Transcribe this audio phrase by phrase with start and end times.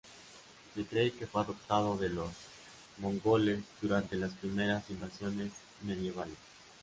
[0.73, 2.27] Se cree que fue adoptado de los
[2.97, 5.51] mongoles durante las primeras invasiones
[5.83, 6.37] medievales.